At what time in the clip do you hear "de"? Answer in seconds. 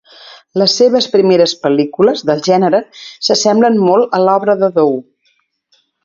4.63-4.71